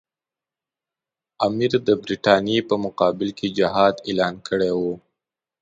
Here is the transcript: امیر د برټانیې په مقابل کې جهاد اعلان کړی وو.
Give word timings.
امیر 1.47 1.71
د 1.87 1.89
برټانیې 2.01 2.59
په 2.69 2.75
مقابل 2.85 3.29
کې 3.37 3.47
جهاد 3.57 3.95
اعلان 4.07 4.35
کړی 4.47 4.71
وو. 4.79 4.93